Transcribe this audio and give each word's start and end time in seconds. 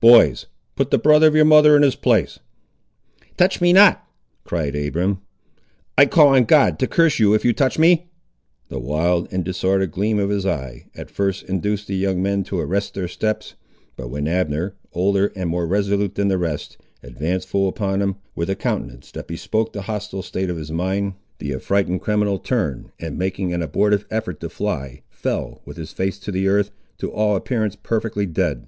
Boys, 0.00 0.44
put 0.74 0.90
the 0.90 0.98
brother 0.98 1.26
of 1.26 1.34
your 1.34 1.46
mother 1.46 1.78
in 1.78 1.82
his 1.82 1.96
place." 1.96 2.38
"Touch 3.38 3.58
me 3.58 3.72
not!" 3.72 4.06
cried 4.44 4.76
Abiram. 4.76 5.22
"I'll 5.96 6.08
call 6.08 6.28
on 6.34 6.44
God 6.44 6.78
to 6.78 6.86
curse 6.86 7.18
you 7.18 7.32
if 7.32 7.42
you 7.42 7.54
touch 7.54 7.78
me!" 7.78 8.10
The 8.68 8.78
wild 8.78 9.32
and 9.32 9.42
disordered 9.42 9.92
gleam 9.92 10.18
of 10.18 10.28
his 10.28 10.44
eye, 10.44 10.88
at 10.94 11.10
first 11.10 11.44
induced 11.48 11.86
the 11.86 11.96
young 11.96 12.22
men 12.22 12.44
to 12.44 12.60
arrest 12.60 12.92
their 12.92 13.08
steps; 13.08 13.54
but 13.96 14.08
when 14.10 14.28
Abner, 14.28 14.74
older 14.92 15.32
and 15.34 15.48
more 15.48 15.66
resolute 15.66 16.16
than 16.16 16.28
the 16.28 16.36
rest, 16.36 16.76
advanced 17.02 17.48
full 17.48 17.66
upon 17.66 18.02
him, 18.02 18.16
with 18.34 18.50
a 18.50 18.56
countenance 18.56 19.10
that 19.12 19.26
bespoke 19.26 19.72
the 19.72 19.80
hostile 19.88 20.20
state 20.20 20.50
of 20.50 20.58
his 20.58 20.70
mind, 20.70 21.14
the 21.38 21.54
affrighted 21.54 22.02
criminal 22.02 22.38
turned, 22.38 22.92
and, 23.00 23.16
making 23.16 23.54
an 23.54 23.62
abortive 23.62 24.04
effort 24.10 24.38
to 24.40 24.50
fly, 24.50 25.00
fell 25.08 25.62
with 25.64 25.78
his 25.78 25.92
face 25.92 26.18
to 26.18 26.30
the 26.30 26.46
earth, 26.46 26.72
to 26.98 27.10
all 27.10 27.34
appearance 27.36 27.74
perfectly 27.74 28.26
dead. 28.26 28.66